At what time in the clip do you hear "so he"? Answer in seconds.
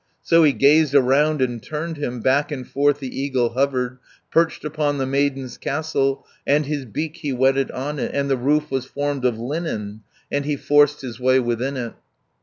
0.23-0.51